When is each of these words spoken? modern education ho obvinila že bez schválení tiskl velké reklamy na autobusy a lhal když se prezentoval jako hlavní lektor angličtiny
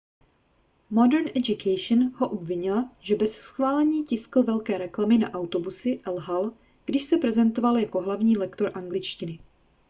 modern 0.97 1.27
education 1.35 2.09
ho 2.17 2.27
obvinila 2.29 2.91
že 3.01 3.15
bez 3.15 3.35
schválení 3.35 4.03
tiskl 4.05 4.43
velké 4.43 4.77
reklamy 4.77 5.17
na 5.17 5.31
autobusy 5.31 5.97
a 6.05 6.11
lhal 6.11 6.53
když 6.85 7.03
se 7.05 7.17
prezentoval 7.17 7.77
jako 7.77 8.01
hlavní 8.01 8.37
lektor 8.37 8.71
angličtiny 8.77 9.39